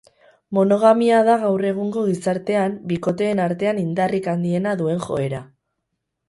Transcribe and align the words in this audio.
Monogamia 0.57 1.19
da 1.27 1.35
gaur 1.43 1.67
egungo 1.71 2.05
gizartean 2.07 2.79
bikoteen 2.93 3.43
artean 3.45 3.83
indarrik 3.83 4.31
handiena 4.35 4.75
duen 4.81 5.05
joera. 5.11 5.45